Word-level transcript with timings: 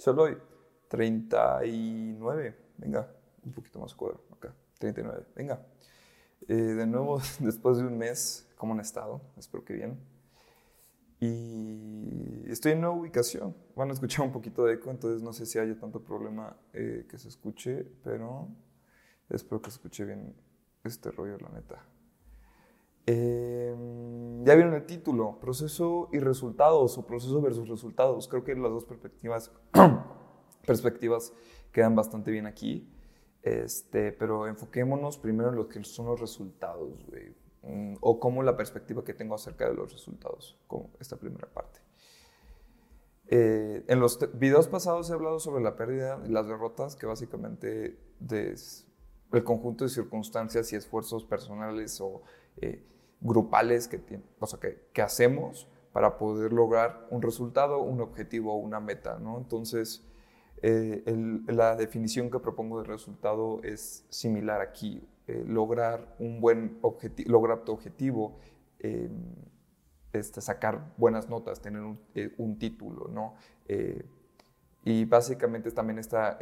Solo 0.00 0.22
hoy. 0.22 0.38
39. 0.88 2.56
Venga, 2.78 3.06
un 3.44 3.52
poquito 3.52 3.78
más 3.78 3.94
cuadro. 3.94 4.24
Acá. 4.32 4.54
39. 4.78 5.26
Venga. 5.36 5.60
Eh, 6.48 6.54
de 6.54 6.86
nuevo, 6.86 7.20
después 7.40 7.76
de 7.76 7.84
un 7.84 7.98
mes, 7.98 8.48
¿cómo 8.56 8.72
han 8.72 8.80
estado? 8.80 9.20
Espero 9.36 9.62
que 9.62 9.74
bien. 9.74 10.00
Y 11.20 12.50
estoy 12.50 12.72
en 12.72 12.80
nueva 12.80 12.96
ubicación. 12.96 13.54
Van 13.76 13.90
a 13.90 13.92
escuchar 13.92 14.24
un 14.24 14.32
poquito 14.32 14.64
de 14.64 14.76
eco, 14.76 14.90
entonces 14.90 15.20
no 15.20 15.34
sé 15.34 15.44
si 15.44 15.58
haya 15.58 15.78
tanto 15.78 16.02
problema 16.02 16.56
eh, 16.72 17.06
que 17.06 17.18
se 17.18 17.28
escuche, 17.28 17.84
pero 18.02 18.48
espero 19.28 19.60
que 19.60 19.70
se 19.70 19.76
escuche 19.76 20.06
bien 20.06 20.34
este 20.82 21.10
rollo, 21.10 21.36
la 21.40 21.50
neta. 21.50 21.84
Em, 23.06 24.44
ya 24.44 24.54
vieron 24.54 24.74
el 24.74 24.86
título, 24.86 25.38
proceso 25.40 26.08
y 26.12 26.18
resultados 26.18 26.96
o 26.98 27.06
proceso 27.06 27.40
versus 27.40 27.68
resultados. 27.68 28.28
Creo 28.28 28.44
que 28.44 28.54
las 28.54 28.70
dos 28.70 28.84
perspectivas, 28.84 29.52
perspectivas 30.66 31.32
quedan 31.72 31.94
bastante 31.94 32.30
bien 32.30 32.46
aquí. 32.46 32.88
Este, 33.42 34.12
pero 34.12 34.46
enfoquémonos 34.46 35.16
primero 35.16 35.48
en 35.48 35.56
lo 35.56 35.68
que 35.68 35.82
son 35.82 36.06
los 36.06 36.20
resultados, 36.20 37.06
mm, 37.62 37.94
o 38.00 38.20
como 38.20 38.42
la 38.42 38.56
perspectiva 38.56 39.02
que 39.02 39.14
tengo 39.14 39.34
acerca 39.34 39.66
de 39.66 39.74
los 39.74 39.92
resultados, 39.92 40.58
como 40.66 40.90
esta 41.00 41.16
primera 41.16 41.48
parte. 41.48 41.80
Eh, 43.28 43.84
en 43.86 44.00
los 44.00 44.18
videos 44.34 44.68
pasados 44.68 45.08
he 45.08 45.14
hablado 45.14 45.38
sobre 45.38 45.62
la 45.62 45.76
pérdida 45.76 46.20
y 46.26 46.30
las 46.30 46.48
derrotas, 46.48 46.96
que 46.96 47.06
básicamente 47.06 47.98
es 48.30 48.86
el 49.32 49.44
conjunto 49.44 49.84
de 49.84 49.90
circunstancias 49.90 50.72
y 50.72 50.76
esfuerzos 50.76 51.24
personales 51.24 52.00
o 52.00 52.22
eh, 52.60 52.82
grupales 53.20 53.88
que, 53.88 54.00
o 54.38 54.46
sea, 54.46 54.58
que, 54.58 54.88
que, 54.92 55.02
hacemos 55.02 55.68
para 55.92 56.16
poder 56.16 56.52
lograr 56.52 57.06
un 57.10 57.20
resultado, 57.20 57.80
un 57.80 58.00
objetivo 58.00 58.54
o 58.54 58.56
una 58.56 58.80
meta, 58.80 59.18
¿no? 59.18 59.36
Entonces, 59.38 60.06
eh, 60.62 61.02
la 61.46 61.76
definición 61.76 62.30
que 62.30 62.38
propongo 62.38 62.80
de 62.80 62.88
resultado 62.88 63.60
es 63.62 64.06
similar 64.08 64.60
aquí. 64.60 65.06
Eh, 65.26 65.44
lograr 65.46 66.16
un 66.18 66.40
buen 66.40 66.78
objetivo, 66.82 67.30
lograr 67.30 67.64
tu 67.64 67.72
objetivo, 67.72 68.38
em, 68.78 69.10
este, 70.12 70.40
sacar 70.40 70.94
buenas 70.96 71.28
notas, 71.28 71.60
tener 71.60 71.82
un, 71.82 72.00
un 72.38 72.58
título, 72.58 73.08
¿no? 73.08 73.34
y 74.82 75.04
básicamente 75.04 75.70
también 75.70 76.00
esta 76.00 76.36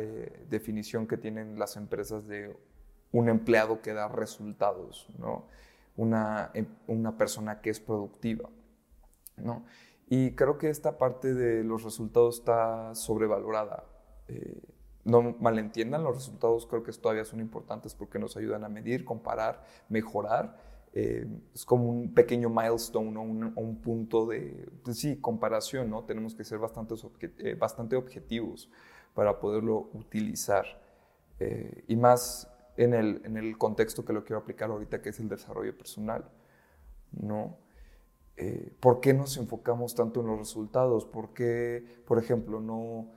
definición 0.48 1.06
que 1.06 1.18
tienen 1.18 1.58
las 1.58 1.76
empresas 1.76 2.26
de 2.26 2.56
un 3.12 3.28
empleado 3.28 3.80
que 3.82 3.92
da 3.92 4.08
resultados, 4.08 5.08
¿no? 5.18 5.46
Una, 5.98 6.50
em, 6.54 6.66
una 6.86 7.18
persona 7.18 7.60
que 7.60 7.70
es 7.70 7.80
productiva. 7.80 8.48
¿no? 9.36 9.64
Y 10.08 10.32
creo 10.32 10.56
que 10.56 10.70
esta 10.70 10.96
parte 10.96 11.34
de 11.34 11.62
los 11.62 11.84
resultados 11.84 12.38
está 12.38 12.94
sobrevalorada. 12.94 13.84
Eh, 14.28 14.62
no 15.04 15.36
malentiendan, 15.40 16.02
los 16.04 16.16
resultados 16.16 16.66
creo 16.66 16.82
que 16.82 16.92
todavía 16.92 17.24
son 17.24 17.40
importantes 17.40 17.94
porque 17.94 18.18
nos 18.18 18.36
ayudan 18.36 18.64
a 18.64 18.68
medir, 18.68 19.04
comparar, 19.04 19.64
mejorar. 19.88 20.56
Eh, 20.94 21.26
es 21.54 21.64
como 21.64 21.88
un 21.90 22.14
pequeño 22.14 22.48
milestone 22.48 23.16
o 23.16 23.20
un, 23.20 23.80
punto 23.82 24.26
de, 24.26 24.68
sí, 24.92 25.16
comparación, 25.20 25.90
¿no? 25.90 26.04
Tenemos 26.04 26.34
que 26.34 26.44
ser 26.44 26.58
bastante, 26.58 26.94
eh, 27.38 27.54
bastante 27.54 27.96
objetivos 27.96 28.70
para 29.14 29.38
poderlo 29.38 29.90
utilizar. 29.94 30.64
y 31.86 31.94
más 31.94 32.48
en 32.78 32.94
el, 32.94 33.20
en 33.24 33.36
el 33.36 33.58
contexto 33.58 34.04
que 34.04 34.12
lo 34.12 34.24
quiero 34.24 34.38
aplicar 34.38 34.70
ahorita, 34.70 35.02
que 35.02 35.08
es 35.08 35.18
el 35.18 35.28
desarrollo 35.28 35.76
personal. 35.76 36.30
¿no? 37.10 37.58
Eh, 38.36 38.72
¿Por 38.78 39.00
qué 39.00 39.12
nos 39.12 39.36
enfocamos 39.36 39.96
tanto 39.96 40.20
en 40.20 40.28
los 40.28 40.38
resultados? 40.38 41.04
¿Por 41.04 41.34
qué, 41.34 41.84
por 42.06 42.20
ejemplo, 42.20 42.60
no 42.60 43.10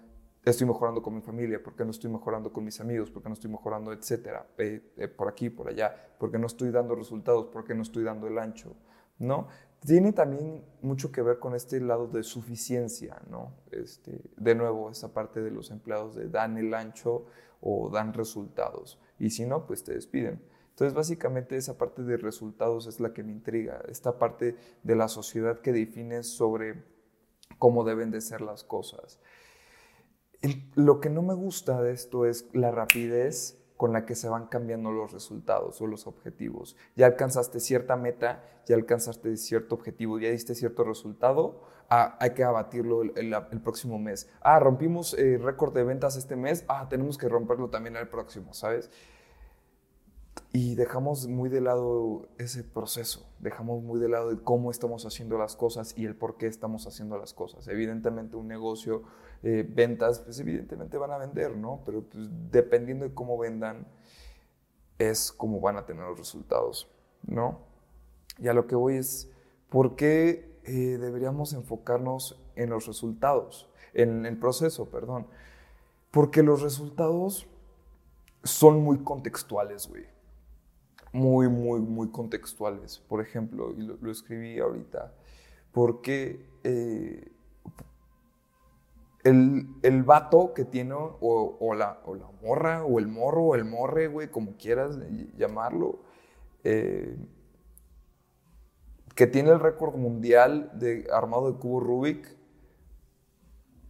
estoy 0.43 0.65
mejorando 0.65 1.03
con 1.03 1.13
mi 1.13 1.21
familia? 1.21 1.61
¿Por 1.61 1.75
qué 1.75 1.85
no 1.85 1.91
estoy 1.91 2.09
mejorando 2.09 2.51
con 2.51 2.63
mis 2.63 2.81
amigos? 2.81 3.11
¿Por 3.11 3.21
qué 3.21 3.29
no 3.29 3.33
estoy 3.33 3.51
mejorando, 3.51 3.93
etcétera? 3.93 4.47
Eh, 4.57 4.93
eh, 4.97 5.07
por 5.07 5.27
aquí, 5.27 5.51
por 5.51 5.67
allá. 5.67 5.95
¿Por 6.17 6.31
qué 6.31 6.39
no 6.39 6.47
estoy 6.47 6.71
dando 6.71 6.95
resultados? 6.95 7.45
¿Por 7.45 7.63
qué 7.63 7.75
no 7.75 7.83
estoy 7.83 8.03
dando 8.03 8.25
el 8.25 8.39
ancho? 8.39 8.75
¿No? 9.19 9.47
Tiene 9.79 10.11
también 10.11 10.65
mucho 10.81 11.11
que 11.11 11.21
ver 11.21 11.37
con 11.37 11.53
este 11.53 11.79
lado 11.79 12.07
de 12.07 12.23
suficiencia, 12.23 13.21
¿no? 13.29 13.53
Este, 13.71 14.21
de 14.37 14.55
nuevo, 14.55 14.89
esa 14.89 15.13
parte 15.13 15.41
de 15.41 15.51
los 15.51 15.69
empleados 15.69 16.15
de 16.15 16.29
dan 16.29 16.57
el 16.57 16.73
ancho 16.73 17.25
o 17.61 17.89
dan 17.91 18.13
resultados 18.13 18.99
y 19.21 19.29
si 19.29 19.45
no, 19.45 19.67
pues 19.67 19.83
te 19.83 19.93
despiden. 19.93 20.41
Entonces, 20.69 20.95
básicamente 20.95 21.55
esa 21.55 21.77
parte 21.77 22.01
de 22.01 22.17
resultados 22.17 22.87
es 22.87 22.99
la 22.99 23.13
que 23.13 23.23
me 23.23 23.31
intriga, 23.31 23.83
esta 23.87 24.17
parte 24.17 24.55
de 24.81 24.95
la 24.95 25.07
sociedad 25.07 25.59
que 25.59 25.71
define 25.71 26.23
sobre 26.23 26.83
cómo 27.59 27.83
deben 27.83 28.09
de 28.09 28.19
ser 28.19 28.41
las 28.41 28.63
cosas. 28.63 29.19
Lo 30.73 30.99
que 30.99 31.11
no 31.11 31.21
me 31.21 31.35
gusta 31.35 31.81
de 31.83 31.93
esto 31.93 32.25
es 32.25 32.49
la 32.53 32.71
rapidez 32.71 33.61
con 33.77 33.93
la 33.93 34.05
que 34.05 34.15
se 34.15 34.29
van 34.29 34.47
cambiando 34.47 34.91
los 34.91 35.11
resultados 35.11 35.81
o 35.81 35.87
los 35.87 36.07
objetivos. 36.07 36.75
Ya 36.95 37.05
alcanzaste 37.05 37.59
cierta 37.59 37.95
meta, 37.95 38.43
ya 38.65 38.75
alcanzaste 38.75 39.37
cierto 39.37 39.75
objetivo, 39.75 40.19
ya 40.19 40.29
diste 40.29 40.55
cierto 40.55 40.83
resultado, 40.83 41.61
ah, 41.89 42.15
hay 42.19 42.35
que 42.35 42.43
abatirlo 42.43 43.01
el, 43.01 43.61
próximo 43.63 43.99
mes. 43.99 44.29
Ah, 44.41 44.59
rompimos 44.59 45.15
eh, 45.15 45.39
récord 45.39 45.73
de 45.73 45.83
ventas 45.83 46.15
este 46.15 46.35
mes, 46.35 46.63
ah, 46.67 46.87
tenemos 46.89 47.17
que 47.17 47.27
romperlo 47.27 47.69
también 47.69 47.95
el 47.95 48.07
próximo, 48.07 48.53
¿sabes? 48.53 48.91
Y 50.53 50.75
dejamos 50.75 51.27
muy 51.27 51.49
de 51.49 51.61
lado 51.61 52.27
ese 52.37 52.63
proceso, 52.63 53.25
dejamos 53.39 53.83
muy 53.83 53.99
de 53.99 54.09
lado 54.09 54.43
cómo 54.43 54.69
estamos 54.69 55.05
haciendo 55.05 55.37
las 55.37 55.55
cosas 55.55 55.93
y 55.97 56.05
el 56.05 56.15
por 56.15 56.37
qué 56.37 56.47
estamos 56.47 56.87
haciendo 56.87 57.17
las 57.17 57.33
cosas. 57.33 57.67
Evidentemente 57.69 58.35
un 58.35 58.47
negocio, 58.47 59.03
eh, 59.43 59.65
ventas, 59.67 60.19
pues 60.19 60.39
evidentemente 60.39 60.97
van 60.97 61.11
a 61.11 61.17
vender, 61.17 61.55
¿no? 61.55 61.81
Pero 61.85 62.03
pues, 62.03 62.27
dependiendo 62.51 63.05
de 63.05 63.13
cómo 63.13 63.37
vendan, 63.37 63.87
es 64.97 65.31
cómo 65.31 65.61
van 65.61 65.77
a 65.77 65.85
tener 65.85 66.03
los 66.03 66.19
resultados, 66.19 66.89
¿no? 67.23 67.59
Y 68.37 68.49
a 68.49 68.53
lo 68.53 68.67
que 68.67 68.75
voy 68.75 68.97
es, 68.97 69.29
¿por 69.69 69.95
qué 69.95 70.51
eh, 70.63 70.97
deberíamos 70.99 71.53
enfocarnos 71.53 72.39
en 72.55 72.69
los 72.69 72.85
resultados, 72.85 73.67
en 73.93 74.25
el 74.25 74.37
proceso, 74.37 74.89
perdón. 74.89 75.27
Porque 76.11 76.43
los 76.43 76.61
resultados 76.61 77.47
son 78.43 78.81
muy 78.81 78.99
contextuales, 78.99 79.87
güey. 79.87 80.05
Muy, 81.13 81.49
muy, 81.49 81.79
muy 81.81 82.09
contextuales. 82.09 82.99
Por 82.99 83.21
ejemplo, 83.21 83.73
y 83.77 83.81
lo, 83.81 84.11
escribí 84.11 84.59
ahorita, 84.59 85.13
porque 85.71 86.45
eh, 86.63 87.31
el, 89.23 89.67
el, 89.83 90.03
vato 90.03 90.53
que 90.53 90.65
tiene, 90.65 90.95
o, 90.95 91.73
la, 91.75 91.99
o, 92.05 92.15
la, 92.15 92.27
morra, 92.41 92.83
o 92.85 92.99
el 92.99 93.07
morro, 93.07 93.43
o 93.43 93.55
el 93.55 93.65
morre, 93.65 94.07
güey, 94.07 94.29
como 94.29 94.55
quieras 94.55 94.97
llamarlo, 95.37 95.99
eh, 96.63 97.17
que 99.15 99.27
tiene 99.27 99.51
el 99.51 99.59
récord 99.59 99.95
mundial 99.95 100.71
de 100.73 101.07
armado 101.11 101.51
de 101.51 101.57
cubo 101.59 101.79
Rubik, 101.79 102.37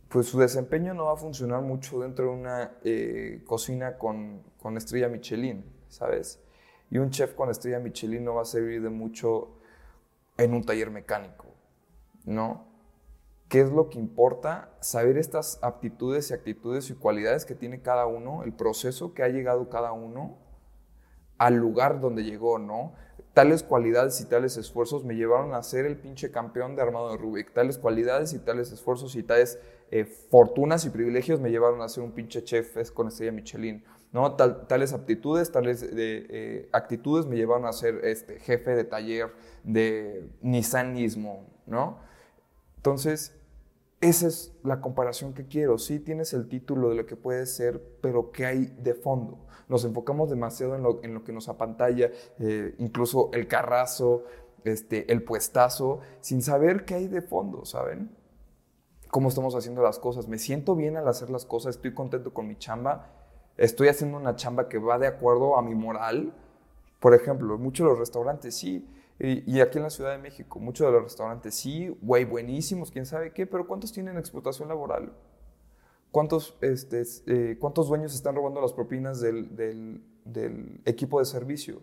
pues 0.09 0.28
su 0.28 0.40
desempeño 0.40 0.94
no 0.94 1.06
va 1.06 1.14
a 1.14 1.18
funcionar 1.18 1.62
mucho 1.62 2.00
dentro 2.02 2.26
de 2.26 2.32
una 2.32 2.72
eh, 2.84 3.42
cocina 3.46 3.98
con, 3.98 4.44
con, 4.62 4.76
estrella 4.76 5.08
Michelin, 5.08 5.64
¿sabes? 5.88 6.42
Y 6.91 7.00
un 7.00 7.09
chef 7.09 7.34
con 7.34 7.50
estrella 7.50 7.79
Michelin 7.79 8.24
no 8.24 8.35
va 8.35 8.44
a 8.44 8.46
servir 8.46 8.84
de 8.84 8.90
mucho 8.90 9.57
en 10.38 10.53
un 10.53 10.63
taller 10.63 10.91
mecánico, 10.91 11.47
¿no? 12.25 12.68
¿Qué 13.50 13.62
es 13.62 13.72
lo 13.72 13.90
que 13.90 13.97
importa? 13.97 14.78
Saber 14.79 15.18
estas 15.18 15.57
aptitudes 15.63 16.29
y 16.29 16.34
actitudes 16.35 16.90
y 16.91 16.94
cualidades 16.94 17.46
que 17.46 17.56
tiene 17.56 17.81
cada 17.81 18.06
uno, 18.06 18.44
el 18.44 18.53
proceso 18.53 19.13
que 19.16 19.24
ha 19.24 19.29
llegado 19.29 19.69
cada 19.69 19.91
uno 19.91 20.38
al 21.40 21.56
lugar 21.56 22.00
donde 22.00 22.24
llegó, 22.24 22.59
¿no? 22.59 22.94
tales 23.34 23.63
cualidades 23.63 24.19
y 24.22 24.25
tales 24.25 24.58
esfuerzos 24.58 25.06
me 25.06 25.16
llevaron 25.16 25.53
a 25.53 25.63
ser 25.63 25.85
el 25.85 25.97
pinche 25.97 26.31
campeón 26.31 26.75
de 26.75 26.81
armado 26.81 27.12
de 27.12 27.18
Rubik. 27.18 27.53
Tales 27.53 27.78
cualidades 27.78 28.34
y 28.34 28.40
tales 28.40 28.72
esfuerzos 28.72 29.16
y 29.16 29.23
tales 29.23 29.59
eh, 29.90 30.06
fortunas 30.06 30.85
y 30.85 30.90
privilegios 30.90 31.40
me 31.40 31.50
llevaron 31.50 31.81
a 31.81 31.90
ser 31.90 32.03
un 32.03 32.11
pinche 32.11 32.43
chef 32.43 32.91
con 32.91 33.08
estrella 33.08 33.32
Michelin. 33.32 33.84
¿No? 34.11 34.35
tales 34.35 34.93
aptitudes, 34.93 35.52
tales 35.52 35.84
eh, 35.84 36.69
actitudes 36.72 37.25
me 37.25 37.37
llevaron 37.37 37.66
a 37.66 37.73
ser 37.73 38.03
este, 38.03 38.40
jefe 38.40 38.75
de 38.75 38.84
taller 38.84 39.34
de 39.63 40.29
Nissanismo, 40.41 41.47
¿no? 41.66 41.99
Entonces, 42.78 43.35
esa 44.02 44.28
es 44.28 44.53
la 44.63 44.81
comparación 44.81 45.34
que 45.34 45.46
quiero. 45.46 45.78
Sí 45.78 45.99
tienes 45.99 46.34
el 46.34 46.49
título 46.49 46.90
de 46.90 46.96
lo 46.96 47.05
que 47.05 47.16
puede 47.16 47.46
ser, 47.46 47.81
pero 48.02 48.31
¿qué 48.31 48.47
hay 48.47 48.66
de 48.66 48.96
fondo? 48.96 49.46
Nos 49.69 49.85
enfocamos 49.85 50.29
demasiado 50.29 50.75
en 50.75 50.81
lo, 50.81 50.99
en 51.03 51.14
lo 51.14 51.23
que 51.23 51.31
nos 51.31 51.47
apantalla, 51.47 52.09
eh, 52.40 52.75
incluso 52.79 53.29
el 53.31 53.47
carrazo, 53.47 54.23
este, 54.64 55.11
el 55.11 55.23
puestazo, 55.23 55.99
sin 56.19 56.41
saber 56.41 56.84
qué 56.84 56.96
hay 56.96 57.07
de 57.07 57.22
fondo, 57.22 57.64
¿saben? 57.64 58.09
Cómo 59.09 59.29
estamos 59.29 59.55
haciendo 59.55 59.84
las 59.84 59.99
cosas. 59.99 60.28
Me 60.28 60.40
siento 60.40 60.75
bien 60.75 60.97
al 60.97 61.07
hacer 61.07 61.29
las 61.29 61.46
cosas, 61.46 61.75
estoy 61.75 61.93
contento 61.93 62.34
con 62.34 62.47
mi 62.47 62.57
chamba, 62.57 63.21
estoy 63.58 63.88
haciendo 63.88 64.18
una 64.18 64.36
chamba 64.36 64.70
que 64.70 64.78
va 64.78 64.98
de 64.98 65.08
acuerdo 65.08 65.58
a 65.58 65.62
mi 65.62 65.76
moral. 65.76 66.34
Por 67.00 67.14
ejemplo, 67.14 67.58
muchos 67.58 67.86
de 67.86 67.90
los 67.92 68.00
restaurantes 68.00 68.56
sí 68.56 68.88
y, 69.24 69.59
aquí 69.59 69.78
en 69.78 69.84
la 69.84 69.92
Ciudad 69.92 70.12
de 70.12 70.18
México, 70.18 70.59
muchos 70.59 70.88
de 70.88 70.94
los 70.94 71.03
restaurantes 71.03 71.53
sí, 71.53 71.96
güey, 72.02 72.26
buenísimos, 72.26 72.90
quién 72.90 73.06
sabe 73.06 73.32
qué, 73.34 73.46
pero 73.46 73.68
¿cuántos 73.68 73.92
tienen 73.92 74.18
explotación 74.18 74.68
laboral? 74.68 75.14
¿cuántos, 76.12 76.58
este, 76.62 77.03
eh, 77.28 77.58
¿cuántos 77.59 77.88
dueños 77.88 78.14
están 78.14 78.36
robando 78.36 78.59
las 78.62 78.74
propinas 78.74 79.22
del, 79.22 79.56
del, 79.56 80.03
del 80.26 80.82
equipo 80.86 81.20
de 81.20 81.26
servicio? 81.26 81.82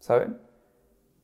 ¿Saben? 0.00 0.38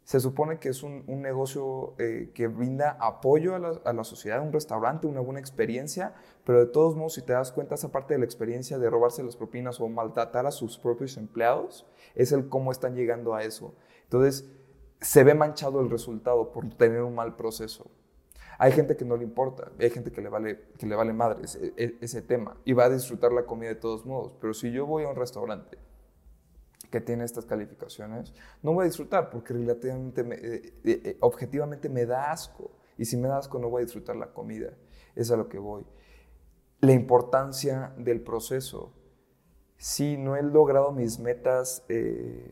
Se 0.04 0.18
supone 0.18 0.58
que 0.58 0.68
es 0.68 0.82
un, 0.82 1.04
un 1.06 1.22
negocio 1.22 1.94
eh, 1.98 2.30
que 2.34 2.48
brinda 2.48 2.96
apoyo 3.00 3.54
a 3.54 3.58
la, 3.58 3.80
a 3.84 3.92
la, 3.92 4.04
sociedad, 4.04 4.42
un 4.42 4.52
restaurante, 4.52 5.06
una 5.06 5.20
buena 5.20 5.38
experiencia, 5.38 6.14
pero 6.44 6.58
de 6.58 6.66
todos 6.66 6.96
modos, 6.96 7.14
si 7.14 7.22
te 7.22 7.32
das 7.32 7.52
cuenta, 7.52 7.76
esa 7.76 7.92
parte 7.92 8.14
de 8.14 8.18
la 8.18 8.24
experiencia 8.24 8.78
de 8.78 8.90
robarse 8.90 9.22
las 9.22 9.36
propinas 9.36 9.80
o 9.80 9.88
maltratar 9.88 10.44
a 10.46 10.50
sus 10.50 10.76
propios 10.76 11.16
empleados, 11.16 11.86
es 12.14 12.32
el 12.32 12.48
cómo 12.48 12.72
están 12.72 12.96
llegando 12.96 13.34
a 13.34 13.44
eso. 13.44 13.74
Entonces, 14.04 14.50
se 15.00 15.24
ve 15.24 15.34
manchado 15.34 15.80
el 15.80 15.88
resultado 15.88 16.52
por 16.52 16.68
tener 16.74 17.02
un 17.02 17.14
mal 17.14 17.36
proceso. 17.36 17.90
Hay 18.58 18.72
gente 18.72 18.96
que 18.96 19.04
no 19.04 19.16
le 19.16 19.24
importa, 19.24 19.72
hay 19.78 19.90
gente 19.90 20.12
que 20.12 20.20
le 20.20 20.28
vale, 20.28 20.60
que 20.78 20.86
le 20.86 20.94
vale 20.94 21.12
madre 21.12 21.44
ese, 21.44 21.72
e, 21.76 21.96
ese 22.00 22.22
tema 22.22 22.56
y 22.64 22.72
va 22.72 22.84
a 22.84 22.90
disfrutar 22.90 23.32
la 23.32 23.44
comida 23.44 23.70
de 23.70 23.76
todos 23.76 24.04
modos, 24.04 24.34
pero 24.40 24.52
si 24.52 24.70
yo 24.70 24.86
voy 24.86 25.04
a 25.04 25.08
un 25.08 25.16
restaurante 25.16 25.78
que 26.92 27.00
tiene 27.00 27.24
estas 27.24 27.46
calificaciones, 27.46 28.32
no 28.62 28.72
voy 28.72 28.82
a 28.82 28.86
disfrutar 28.86 29.30
porque 29.30 29.54
relativamente, 29.54 30.22
me, 30.22 30.36
eh, 30.36 30.74
eh, 30.84 31.02
eh, 31.04 31.16
objetivamente 31.20 31.88
me 31.88 32.06
da 32.06 32.30
asco. 32.30 32.70
Y 32.96 33.06
si 33.06 33.16
me 33.16 33.26
da 33.26 33.38
asco, 33.38 33.58
no 33.58 33.70
voy 33.70 33.82
a 33.82 33.84
disfrutar 33.86 34.14
la 34.14 34.32
comida. 34.32 34.74
Es 35.16 35.30
a 35.32 35.36
lo 35.36 35.48
que 35.48 35.58
voy. 35.58 35.84
La 36.80 36.92
importancia 36.92 37.94
del 37.96 38.20
proceso. 38.20 38.92
Si 39.78 40.16
no 40.16 40.36
he 40.36 40.42
logrado 40.42 40.92
mis 40.92 41.18
metas 41.18 41.84
eh, 41.88 42.50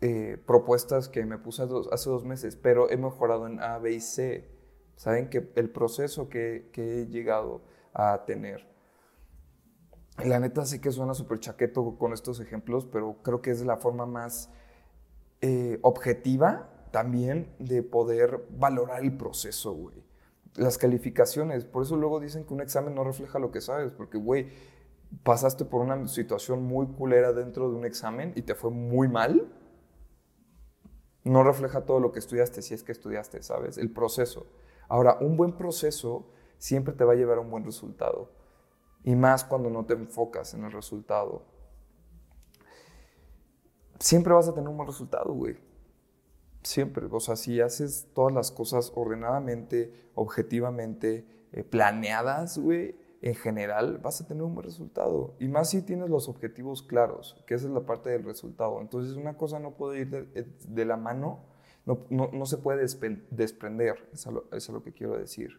eh, 0.00 0.38
propuestas 0.46 1.08
que 1.08 1.26
me 1.26 1.36
puse 1.36 1.64
hace 1.90 2.08
dos 2.08 2.24
meses, 2.24 2.56
pero 2.56 2.88
he 2.88 2.96
mejorado 2.96 3.46
en 3.46 3.60
A, 3.60 3.78
B 3.78 3.92
y 3.92 4.00
C. 4.00 4.48
Saben 4.96 5.28
que 5.28 5.50
el 5.56 5.70
proceso 5.70 6.28
que, 6.28 6.70
que 6.72 7.02
he 7.02 7.06
llegado 7.08 7.62
a 7.92 8.24
tener 8.24 8.73
la 10.22 10.38
neta 10.38 10.64
sé 10.64 10.80
que 10.80 10.92
suena 10.92 11.14
súper 11.14 11.40
chaqueto 11.40 11.96
con 11.98 12.12
estos 12.12 12.40
ejemplos, 12.40 12.86
pero 12.86 13.16
creo 13.22 13.42
que 13.42 13.50
es 13.50 13.64
la 13.64 13.76
forma 13.76 14.06
más 14.06 14.50
eh, 15.40 15.78
objetiva 15.82 16.70
también 16.92 17.52
de 17.58 17.82
poder 17.82 18.46
valorar 18.50 19.02
el 19.02 19.16
proceso, 19.16 19.72
güey. 19.72 20.04
Las 20.54 20.78
calificaciones, 20.78 21.64
por 21.64 21.82
eso 21.82 21.96
luego 21.96 22.20
dicen 22.20 22.44
que 22.44 22.54
un 22.54 22.60
examen 22.60 22.94
no 22.94 23.02
refleja 23.02 23.40
lo 23.40 23.50
que 23.50 23.60
sabes, 23.60 23.90
porque, 23.90 24.16
güey, 24.16 24.48
pasaste 25.24 25.64
por 25.64 25.80
una 25.80 26.06
situación 26.06 26.62
muy 26.62 26.86
culera 26.86 27.32
dentro 27.32 27.68
de 27.68 27.76
un 27.76 27.84
examen 27.84 28.32
y 28.36 28.42
te 28.42 28.54
fue 28.54 28.70
muy 28.70 29.08
mal, 29.08 29.52
no 31.24 31.42
refleja 31.42 31.84
todo 31.84 31.98
lo 31.98 32.12
que 32.12 32.20
estudiaste, 32.20 32.62
si 32.62 32.74
es 32.74 32.84
que 32.84 32.92
estudiaste, 32.92 33.42
¿sabes? 33.42 33.78
El 33.78 33.90
proceso. 33.90 34.46
Ahora, 34.88 35.18
un 35.20 35.36
buen 35.36 35.56
proceso 35.56 36.30
siempre 36.58 36.94
te 36.94 37.04
va 37.04 37.14
a 37.14 37.16
llevar 37.16 37.38
a 37.38 37.40
un 37.40 37.50
buen 37.50 37.64
resultado. 37.64 38.30
Y 39.04 39.14
más 39.14 39.44
cuando 39.44 39.70
no 39.70 39.84
te 39.84 39.94
enfocas 39.94 40.54
en 40.54 40.64
el 40.64 40.72
resultado. 40.72 41.44
Siempre 43.98 44.32
vas 44.32 44.48
a 44.48 44.54
tener 44.54 44.68
un 44.68 44.76
buen 44.76 44.88
resultado, 44.88 45.32
güey. 45.32 45.56
Siempre. 46.62 47.06
O 47.10 47.20
sea, 47.20 47.36
si 47.36 47.60
haces 47.60 48.08
todas 48.14 48.32
las 48.32 48.50
cosas 48.50 48.92
ordenadamente, 48.94 50.10
objetivamente, 50.14 51.26
eh, 51.52 51.62
planeadas, 51.62 52.58
güey, 52.58 52.96
en 53.24 53.34
general 53.34 53.98
vas 53.98 54.20
a 54.20 54.26
tener 54.26 54.42
un 54.42 54.54
buen 54.54 54.66
resultado. 54.66 55.34
Y 55.38 55.48
más 55.48 55.70
si 55.70 55.82
tienes 55.82 56.10
los 56.10 56.28
objetivos 56.28 56.82
claros, 56.82 57.42
que 57.46 57.54
esa 57.54 57.66
es 57.66 57.72
la 57.72 57.86
parte 57.86 58.10
del 58.10 58.24
resultado. 58.24 58.80
Entonces 58.80 59.16
una 59.16 59.38
cosa 59.38 59.58
no 59.60 59.76
puede 59.76 60.00
ir 60.00 60.10
de, 60.10 60.28
eh, 60.34 60.84
la 60.84 60.98
mano, 60.98 61.44
no, 61.86 62.06
no, 62.10 62.30
no, 62.32 62.44
se 62.44 62.58
puede 62.58 62.82
desprender, 63.30 64.10
eso 64.12 64.46
es 64.52 64.68
lo 64.68 64.82
que 64.82 64.92
quiero 64.92 65.16
decir. 65.16 65.58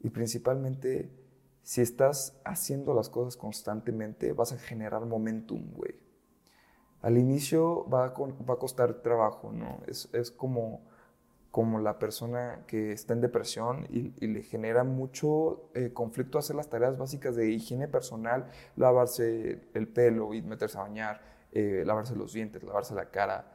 Y 0.00 0.10
principalmente 0.10 1.10
si 1.64 1.80
estás 1.80 2.38
haciendo 2.44 2.92
las 2.92 3.08
cosas 3.08 3.38
constantemente, 3.38 4.34
vas 4.34 4.52
a 4.52 4.58
generar 4.58 5.06
momentum, 5.06 5.72
güey. 5.72 5.94
Al 7.00 7.16
inicio 7.16 7.88
va 7.88 8.04
a, 8.04 8.08
va 8.10 8.54
a 8.54 8.58
costar 8.58 9.00
trabajo, 9.02 9.50
¿no? 9.50 9.80
Es, 9.86 10.10
es, 10.12 10.30
como, 10.30 10.82
como 11.50 11.80
la 11.80 11.98
persona 11.98 12.64
que 12.66 12.92
está 12.92 13.14
en 13.14 13.22
depresión 13.22 13.86
y, 13.88 14.10
le 14.26 14.42
genera 14.42 14.84
mucho 14.84 15.70
eh, 15.74 15.90
conflicto 15.94 16.38
hacer 16.38 16.54
las 16.54 16.68
tareas 16.68 16.98
básicas 16.98 17.34
de 17.34 17.50
higiene 17.50 17.88
personal, 17.88 18.50
lavarse 18.76 19.62
el 19.72 19.88
pelo 19.88 20.34
y 20.34 20.42
meterse 20.42 20.76
a 20.76 20.82
bañar, 20.82 21.22
eh, 21.52 21.82
lavarse 21.86 22.14
los 22.14 22.34
dientes, 22.34 22.62
lavarse 22.62 22.94
la 22.94 23.10
cara. 23.10 23.50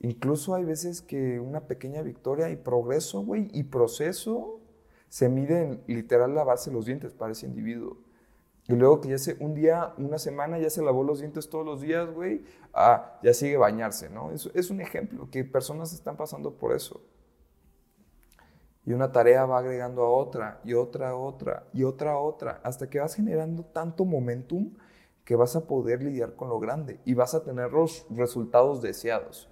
Incluso 0.00 0.56
hay 0.56 0.64
veces 0.64 1.00
que 1.00 1.38
una 1.38 1.68
pequeña 1.68 2.02
victoria 2.02 2.50
y 2.50 2.56
progreso, 2.56 3.20
güey, 3.20 3.48
y 3.52 3.62
proceso 3.62 4.60
se 5.08 5.28
mide 5.28 5.62
en 5.62 5.84
literal 5.86 6.34
lavarse 6.34 6.70
los 6.70 6.86
dientes 6.86 7.14
para 7.14 7.32
ese 7.32 7.46
individuo. 7.46 7.98
Y 8.68 8.74
luego 8.74 9.00
que 9.00 9.10
ya 9.10 9.18
se, 9.18 9.36
un 9.38 9.54
día, 9.54 9.94
una 9.96 10.18
semana 10.18 10.58
ya 10.58 10.70
se 10.70 10.82
lavó 10.82 11.04
los 11.04 11.20
dientes 11.20 11.48
todos 11.48 11.64
los 11.64 11.80
días, 11.80 12.12
güey, 12.12 12.44
ah, 12.74 13.18
ya 13.22 13.32
sigue 13.32 13.56
bañarse, 13.56 14.10
¿no? 14.10 14.32
Es, 14.32 14.70
un 14.70 14.80
ejemplo, 14.80 15.30
que 15.30 15.44
personas 15.44 15.92
están 15.92 16.16
pasando 16.16 16.54
por 16.54 16.74
eso. 16.74 17.00
Y 18.84 18.92
una 18.92 19.12
tarea 19.12 19.46
va 19.46 19.58
agregando 19.58 20.02
a 20.02 20.10
otra, 20.10 20.60
y 20.64 20.74
otra 20.74 21.14
otra, 21.14 21.68
y 21.72 21.84
otra 21.84 22.18
otra, 22.18 22.60
hasta 22.64 22.90
que 22.90 22.98
vas 22.98 23.14
generando 23.14 23.64
tanto 23.64 24.04
momentum 24.04 24.74
que 25.24 25.36
vas 25.36 25.54
a 25.56 25.66
poder 25.66 26.02
lidiar 26.02 26.34
con 26.34 26.48
lo 26.48 26.58
grande 26.60 27.00
y 27.04 27.14
vas 27.14 27.34
a 27.34 27.42
tener 27.42 27.72
los 27.72 28.06
resultados 28.10 28.80
deseados, 28.82 29.48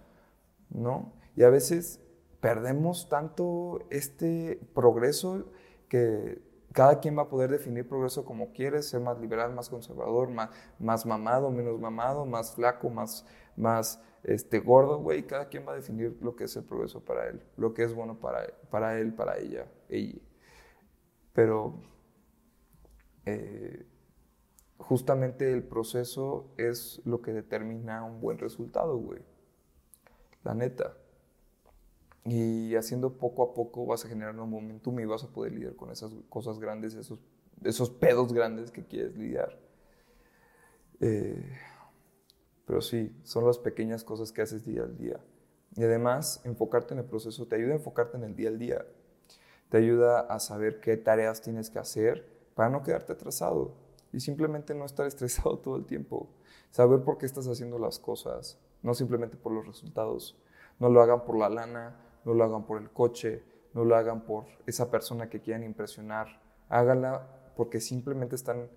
¿no? 0.70 1.12
Y 1.36 1.42
a 1.42 1.50
veces 1.50 2.00
perdemos 2.44 3.08
tanto 3.08 3.86
este 3.88 4.60
progreso 4.74 5.46
que 5.88 6.42
cada 6.74 7.00
quien 7.00 7.16
va 7.16 7.22
a 7.22 7.28
poder 7.30 7.50
definir 7.50 7.88
progreso 7.88 8.26
como 8.26 8.52
quiere, 8.52 8.82
ser 8.82 9.00
más 9.00 9.18
liberal, 9.18 9.54
más 9.54 9.70
conservador, 9.70 10.28
más, 10.28 10.50
más 10.78 11.06
mamado, 11.06 11.50
menos 11.50 11.80
mamado, 11.80 12.26
más 12.26 12.54
flaco, 12.54 12.90
más, 12.90 13.26
más 13.56 13.98
este, 14.24 14.58
gordo, 14.58 14.98
güey. 14.98 15.22
Cada 15.22 15.48
quien 15.48 15.66
va 15.66 15.72
a 15.72 15.76
definir 15.76 16.18
lo 16.20 16.36
que 16.36 16.44
es 16.44 16.54
el 16.54 16.64
progreso 16.64 17.02
para 17.02 17.28
él, 17.28 17.42
lo 17.56 17.72
que 17.72 17.82
es 17.82 17.94
bueno 17.94 18.20
para, 18.20 18.46
para 18.68 18.98
él, 18.98 19.14
para 19.14 19.38
ella, 19.38 19.66
ella. 19.88 20.20
Pero 21.32 21.80
eh, 23.24 23.86
justamente 24.76 25.50
el 25.50 25.62
proceso 25.62 26.52
es 26.58 27.00
lo 27.06 27.22
que 27.22 27.32
determina 27.32 28.04
un 28.04 28.20
buen 28.20 28.36
resultado, 28.36 28.98
güey. 28.98 29.22
La 30.42 30.52
neta. 30.52 30.98
Y 32.24 32.74
haciendo 32.74 33.18
poco 33.18 33.42
a 33.42 33.54
poco 33.54 33.84
vas 33.84 34.04
a 34.04 34.08
generar 34.08 34.38
un 34.38 34.48
momentum 34.48 34.98
y 34.98 35.04
vas 35.04 35.24
a 35.24 35.28
poder 35.28 35.52
lidiar 35.52 35.76
con 35.76 35.90
esas 35.90 36.10
cosas 36.30 36.58
grandes, 36.58 36.94
esos, 36.94 37.18
esos 37.62 37.90
pedos 37.90 38.32
grandes 38.32 38.70
que 38.70 38.84
quieres 38.84 39.16
lidiar. 39.16 39.58
Eh, 41.00 41.58
pero 42.66 42.80
sí, 42.80 43.14
son 43.24 43.46
las 43.46 43.58
pequeñas 43.58 44.04
cosas 44.04 44.32
que 44.32 44.40
haces 44.40 44.64
día 44.64 44.84
al 44.84 44.96
día. 44.96 45.20
Y 45.76 45.82
además, 45.82 46.40
enfocarte 46.44 46.94
en 46.94 47.00
el 47.00 47.06
proceso 47.06 47.46
te 47.46 47.56
ayuda 47.56 47.72
a 47.72 47.76
enfocarte 47.76 48.16
en 48.16 48.24
el 48.24 48.36
día 48.36 48.48
al 48.48 48.58
día. 48.58 48.86
Te 49.68 49.78
ayuda 49.78 50.20
a 50.20 50.38
saber 50.38 50.80
qué 50.80 50.96
tareas 50.96 51.42
tienes 51.42 51.68
que 51.68 51.78
hacer 51.78 52.26
para 52.54 52.70
no 52.70 52.82
quedarte 52.82 53.12
atrasado 53.12 53.74
y 54.12 54.20
simplemente 54.20 54.74
no 54.74 54.84
estar 54.84 55.06
estresado 55.06 55.58
todo 55.58 55.76
el 55.76 55.84
tiempo. 55.84 56.28
Saber 56.70 57.00
por 57.00 57.18
qué 57.18 57.26
estás 57.26 57.46
haciendo 57.48 57.78
las 57.78 57.98
cosas, 57.98 58.58
no 58.82 58.94
simplemente 58.94 59.36
por 59.36 59.52
los 59.52 59.66
resultados. 59.66 60.38
No 60.78 60.88
lo 60.88 61.02
hagan 61.02 61.24
por 61.24 61.38
la 61.38 61.48
lana, 61.48 61.96
no 62.24 62.34
lo 62.34 62.44
hagan 62.44 62.64
por 62.66 62.80
el 62.80 62.90
coche, 62.90 63.42
no 63.74 63.84
lo 63.84 63.96
hagan 63.96 64.24
por 64.24 64.46
esa 64.66 64.90
persona 64.90 65.28
que 65.28 65.40
quieren 65.40 65.64
impresionar, 65.64 66.40
háganla 66.68 67.26
porque 67.56 67.80
simplemente 67.80 68.34
están 68.34 68.68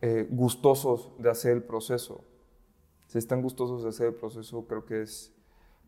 eh, 0.00 0.26
gustosos 0.30 1.12
de 1.18 1.30
hacer 1.30 1.52
el 1.52 1.62
proceso. 1.62 2.24
Si 3.06 3.18
están 3.18 3.40
gustosos 3.42 3.82
de 3.82 3.88
hacer 3.90 4.08
el 4.08 4.14
proceso, 4.14 4.66
creo 4.66 4.84
que 4.84 5.02
es 5.02 5.32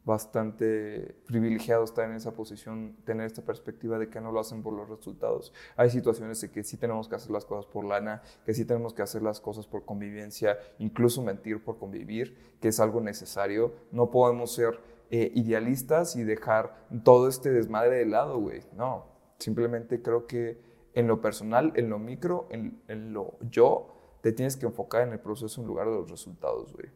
bastante 0.04 1.14
privilegiado 1.26 1.84
estar 1.84 2.08
en 2.08 2.16
esa 2.16 2.32
posición, 2.32 2.96
tener 3.04 3.26
esta 3.26 3.42
perspectiva 3.42 3.98
de 3.98 4.08
que 4.08 4.22
no 4.22 4.32
lo 4.32 4.40
hacen 4.40 4.62
por 4.62 4.72
los 4.72 4.88
resultados. 4.88 5.52
Hay 5.76 5.90
situaciones 5.90 6.40
de 6.40 6.50
que 6.50 6.64
sí 6.64 6.78
tenemos 6.78 7.08
que 7.08 7.16
hacer 7.16 7.30
las 7.30 7.44
cosas 7.44 7.66
por 7.66 7.84
lana, 7.84 8.22
que 8.46 8.54
sí 8.54 8.64
tenemos 8.64 8.94
que 8.94 9.02
hacer 9.02 9.20
las 9.22 9.38
cosas 9.40 9.66
por 9.66 9.84
convivencia, 9.84 10.58
incluso 10.78 11.22
mentir 11.22 11.62
por 11.62 11.78
convivir, 11.78 12.56
que 12.58 12.68
es 12.68 12.80
algo 12.80 13.02
necesario. 13.02 13.74
No 13.92 14.10
podemos 14.10 14.54
ser 14.54 14.80
eh, 15.10 15.32
idealistas 15.34 16.16
y 16.16 16.24
dejar 16.24 16.86
todo 17.02 17.28
este 17.28 17.50
desmadre 17.50 17.96
de 17.96 18.06
lado, 18.06 18.38
güey. 18.38 18.62
No, 18.76 19.06
simplemente 19.38 20.02
creo 20.02 20.26
que 20.26 20.60
en 20.94 21.06
lo 21.06 21.20
personal, 21.20 21.72
en 21.76 21.88
lo 21.90 21.98
micro, 21.98 22.46
en, 22.50 22.82
en, 22.88 23.12
lo 23.12 23.38
yo, 23.40 24.18
te 24.20 24.32
tienes 24.32 24.56
que 24.56 24.66
enfocar 24.66 25.06
en 25.06 25.12
el 25.12 25.20
proceso 25.20 25.60
en 25.60 25.66
lugar 25.66 25.86
de 25.88 25.94
los 25.94 26.10
resultados, 26.10 26.72
güey. 26.72 26.88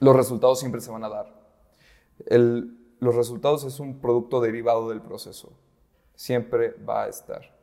Los 0.00 0.14
resultados 0.14 0.60
siempre 0.60 0.80
se 0.80 0.90
van 0.90 1.04
a 1.04 1.08
dar. 1.08 1.46
El, 2.26 2.76
los 3.00 3.14
resultados 3.14 3.64
es 3.64 3.80
un 3.80 4.00
producto 4.00 4.40
derivado 4.40 4.88
del 4.88 5.00
proceso. 5.00 5.52
Siempre 6.14 6.72
va 6.84 7.04
a 7.04 7.08
estar. 7.08 7.56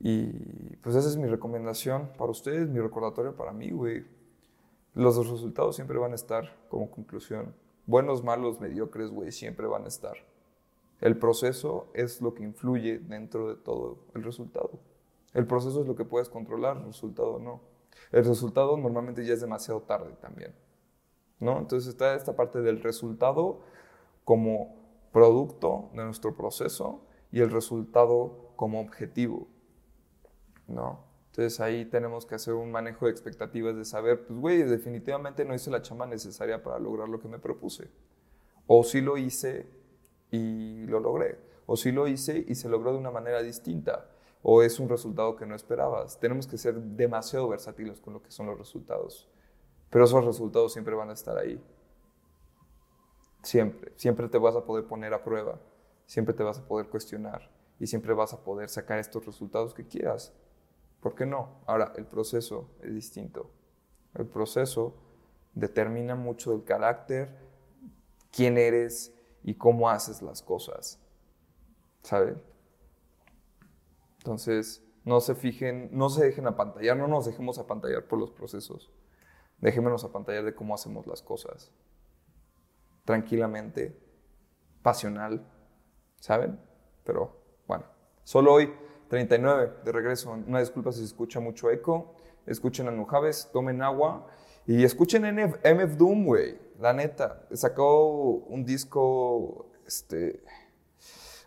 Y 0.00 0.76
pues 0.76 0.96
esa 0.96 1.08
es 1.08 1.16
mi 1.16 1.26
recomendación 1.26 2.10
para 2.18 2.30
ustedes, 2.30 2.68
mi 2.68 2.80
recordatorio 2.80 3.36
para 3.36 3.52
mí, 3.52 3.70
güey. 3.70 4.06
Los 4.94 5.16
resultados 5.16 5.76
siempre 5.76 5.98
van 5.98 6.12
a 6.12 6.14
estar 6.14 6.56
como 6.68 6.90
conclusión. 6.90 7.54
Buenos, 7.86 8.24
malos, 8.24 8.60
mediocres, 8.60 9.10
güey, 9.10 9.30
siempre 9.30 9.66
van 9.66 9.84
a 9.84 9.88
estar. 9.88 10.16
El 11.00 11.18
proceso 11.18 11.90
es 11.92 12.22
lo 12.22 12.34
que 12.34 12.42
influye 12.42 12.98
dentro 12.98 13.48
de 13.48 13.56
todo 13.56 13.98
el 14.14 14.22
resultado. 14.22 14.80
El 15.34 15.46
proceso 15.46 15.82
es 15.82 15.86
lo 15.86 15.94
que 15.94 16.06
puedes 16.06 16.30
controlar, 16.30 16.78
el 16.78 16.86
resultado 16.86 17.38
no. 17.38 17.60
El 18.10 18.24
resultado 18.24 18.76
normalmente 18.78 19.24
ya 19.26 19.34
es 19.34 19.40
demasiado 19.40 19.82
tarde 19.82 20.14
también. 20.20 20.54
¿no? 21.40 21.58
Entonces 21.58 21.88
está 21.88 22.14
esta 22.14 22.34
parte 22.36 22.62
del 22.62 22.82
resultado 22.82 23.60
como 24.24 24.76
producto 25.12 25.90
de 25.92 26.04
nuestro 26.04 26.34
proceso 26.34 27.02
y 27.30 27.40
el 27.40 27.50
resultado 27.50 28.52
como 28.56 28.80
objetivo. 28.80 29.46
¿no? 30.68 31.00
Entonces 31.34 31.58
ahí 31.58 31.84
tenemos 31.84 32.26
que 32.26 32.36
hacer 32.36 32.54
un 32.54 32.70
manejo 32.70 33.06
de 33.06 33.10
expectativas 33.10 33.74
de 33.74 33.84
saber, 33.84 34.24
pues 34.24 34.38
güey, 34.38 34.62
definitivamente 34.62 35.44
no 35.44 35.52
hice 35.52 35.68
la 35.68 35.82
chamba 35.82 36.06
necesaria 36.06 36.62
para 36.62 36.78
lograr 36.78 37.08
lo 37.08 37.18
que 37.18 37.26
me 37.26 37.40
propuse. 37.40 37.90
O 38.68 38.84
sí 38.84 39.00
lo 39.00 39.16
hice 39.16 39.66
y 40.30 40.86
lo 40.86 41.00
logré. 41.00 41.40
O 41.66 41.76
sí 41.76 41.90
lo 41.90 42.06
hice 42.06 42.44
y 42.46 42.54
se 42.54 42.68
logró 42.68 42.92
de 42.92 42.98
una 42.98 43.10
manera 43.10 43.42
distinta. 43.42 44.08
O 44.44 44.62
es 44.62 44.78
un 44.78 44.88
resultado 44.88 45.34
que 45.34 45.44
no 45.44 45.56
esperabas. 45.56 46.20
Tenemos 46.20 46.46
que 46.46 46.56
ser 46.56 46.80
demasiado 46.80 47.48
versátiles 47.48 48.00
con 48.00 48.14
lo 48.14 48.22
que 48.22 48.30
son 48.30 48.46
los 48.46 48.56
resultados. 48.56 49.28
Pero 49.90 50.04
esos 50.04 50.24
resultados 50.24 50.72
siempre 50.72 50.94
van 50.94 51.10
a 51.10 51.14
estar 51.14 51.36
ahí. 51.36 51.60
Siempre. 53.42 53.92
Siempre 53.96 54.28
te 54.28 54.38
vas 54.38 54.54
a 54.54 54.64
poder 54.64 54.84
poner 54.84 55.12
a 55.12 55.24
prueba. 55.24 55.58
Siempre 56.06 56.32
te 56.32 56.44
vas 56.44 56.60
a 56.60 56.68
poder 56.68 56.86
cuestionar. 56.86 57.50
Y 57.80 57.88
siempre 57.88 58.14
vas 58.14 58.32
a 58.32 58.44
poder 58.44 58.68
sacar 58.68 59.00
estos 59.00 59.26
resultados 59.26 59.74
que 59.74 59.84
quieras. 59.84 60.32
¿Por 61.04 61.14
qué 61.14 61.26
no? 61.26 61.60
Ahora, 61.66 61.92
el 61.96 62.06
proceso 62.06 62.70
es 62.80 62.94
distinto. 62.94 63.50
El 64.14 64.24
proceso 64.24 64.94
determina 65.52 66.14
mucho 66.14 66.54
el 66.54 66.64
carácter, 66.64 67.28
quién 68.32 68.56
eres 68.56 69.14
y 69.42 69.52
cómo 69.52 69.90
haces 69.90 70.22
las 70.22 70.40
cosas. 70.40 70.98
¿Sabes? 72.00 72.38
Entonces, 74.16 74.82
no 75.04 75.20
se 75.20 75.34
fijen, 75.34 75.90
no 75.92 76.08
se 76.08 76.24
dejen 76.24 76.46
apantallar, 76.46 76.96
no 76.96 77.06
nos 77.06 77.26
dejemos 77.26 77.58
apantallar 77.58 78.04
por 78.08 78.18
los 78.18 78.30
procesos. 78.30 78.90
Dejémonos 79.58 80.04
apantallar 80.04 80.42
de 80.42 80.54
cómo 80.54 80.74
hacemos 80.74 81.06
las 81.06 81.20
cosas. 81.20 81.70
Tranquilamente, 83.04 83.94
pasional, 84.80 85.46
¿saben? 86.18 86.58
Pero 87.04 87.42
bueno, 87.66 87.84
solo 88.22 88.54
hoy 88.54 88.72
39 89.08 89.72
de 89.84 89.92
regreso. 89.92 90.30
Una 90.46 90.60
disculpa 90.60 90.92
si 90.92 90.98
se 90.98 91.06
escucha 91.06 91.40
mucho 91.40 91.70
eco. 91.70 92.14
Escuchen 92.46 92.88
a 92.88 92.90
Nujaves, 92.90 93.50
tomen 93.52 93.82
agua 93.82 94.26
y 94.66 94.84
escuchen 94.84 95.24
MF 95.24 95.96
Doom, 95.96 96.24
güey. 96.24 96.58
La 96.80 96.92
neta. 96.92 97.46
Sacó 97.52 98.08
un 98.48 98.64
disco, 98.64 99.66
este. 99.86 100.42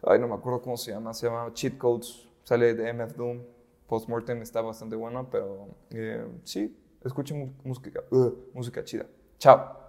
Ay, 0.03 0.19
no 0.19 0.27
me 0.27 0.35
acuerdo 0.35 0.61
cómo 0.61 0.77
se 0.77 0.91
llama. 0.91 1.13
Se 1.13 1.27
llama 1.27 1.51
Cheat 1.53 1.77
Codes. 1.77 2.27
Sale 2.43 2.73
de 2.73 2.93
MF 2.93 3.15
Doom. 3.15 3.41
Postmortem 3.87 4.41
está 4.41 4.61
bastante 4.61 4.95
bueno, 4.95 5.29
pero 5.31 5.69
eh, 5.91 6.27
sí, 6.43 6.77
escuchen 7.03 7.55
música, 7.63 8.03
uh, 8.11 8.35
música 8.53 8.83
chida. 8.83 9.05
Chao. 9.39 9.86